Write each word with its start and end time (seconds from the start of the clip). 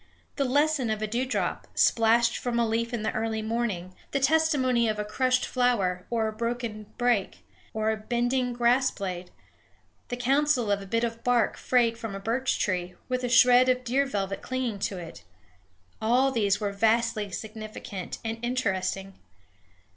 The 0.37 0.45
lesson 0.45 0.89
of 0.89 1.03
a 1.03 1.07
dewdrop, 1.07 1.67
splashed 1.75 2.35
from 2.39 2.57
a 2.57 2.67
leaf 2.67 2.91
in 2.91 3.03
the 3.03 3.11
early 3.13 3.43
morning; 3.43 3.93
the 4.09 4.19
testimony 4.19 4.89
of 4.89 4.97
a 4.97 5.05
crushed 5.05 5.45
flower, 5.45 6.07
or 6.09 6.27
a 6.27 6.33
broken 6.33 6.87
brake, 6.97 7.45
or 7.71 7.91
a 7.91 7.97
bending 7.97 8.51
grass 8.51 8.89
blade; 8.89 9.29
the 10.07 10.17
counsel 10.17 10.71
of 10.71 10.81
a 10.81 10.87
bit 10.87 11.03
of 11.03 11.23
bark 11.23 11.55
frayed 11.55 11.99
from 11.99 12.15
a 12.15 12.19
birch 12.19 12.57
tree, 12.57 12.95
with 13.09 13.23
a 13.23 13.29
shred 13.29 13.69
of 13.69 13.83
deer 13.83 14.07
velvet 14.07 14.41
clinging 14.41 14.79
to 14.79 14.97
it, 14.97 15.23
all 16.01 16.31
these 16.31 16.59
were 16.59 16.71
vastly 16.71 17.29
significant 17.29 18.17
and 18.25 18.39
interesting. 18.43 19.19